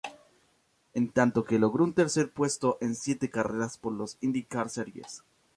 En 0.95 1.11
tanto 1.11 1.45
que 1.45 1.59
logró 1.59 1.83
un 1.83 1.93
tercero 1.93 2.31
puesto 2.33 2.79
en 2.81 2.95
siete 2.95 3.29
carreras 3.29 3.77
por 3.77 3.93
la 3.93 4.07
IndyCar 4.21 4.71
Series. 4.71 5.21